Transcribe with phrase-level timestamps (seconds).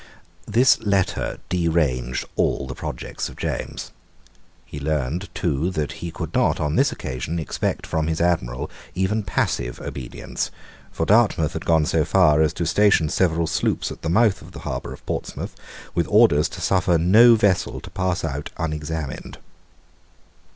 [0.47, 3.91] This letter deranged all the projects of James.
[4.65, 9.21] He learned too that he could not on this occasion expect from his Admiral even
[9.21, 10.49] passive obedience.
[10.91, 14.53] For Dartmouth had gone so far as to station several sloops at the mouth of
[14.53, 15.55] the harbour of Portsmouth
[15.93, 19.37] with orders to suffer no vessel to pass out unexamined.